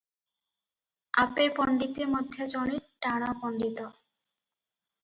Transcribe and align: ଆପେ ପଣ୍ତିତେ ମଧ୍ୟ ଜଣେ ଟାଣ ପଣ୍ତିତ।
ଆପେ 1.23 1.45
ପଣ୍ତିତେ 1.59 2.09
ମଧ୍ୟ 2.15 2.49
ଜଣେ 2.55 2.81
ଟାଣ 3.07 3.31
ପଣ୍ତିତ। 3.45 3.89